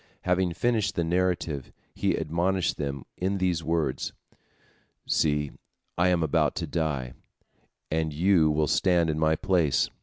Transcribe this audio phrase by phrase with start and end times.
[0.23, 4.13] Having finished the narrative, he admonished them in these words:
[5.07, 5.51] "See,
[5.95, 7.13] I am about to die,
[7.91, 9.91] and you will stand in my place.